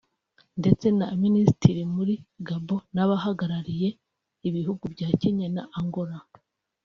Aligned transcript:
ndetse 0.59 0.85
na 0.97 1.07
Minisitiri 1.23 1.81
muri 1.95 2.13
Gabon 2.47 2.83
n’abahagarariye 2.95 3.87
ibihugu 4.47 4.83
bya 4.93 5.09
Kenya 5.21 5.47
na 5.55 5.63
Angola 5.79 6.17